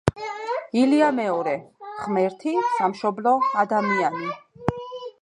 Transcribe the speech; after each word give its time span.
ილია 0.83 1.09
მეორე: 1.17 1.53
ღმერთი, 1.99 2.57
სამშობლო, 2.79 3.37
ადამიანი. 3.67 4.35